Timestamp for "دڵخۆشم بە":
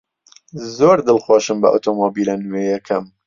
1.07-1.69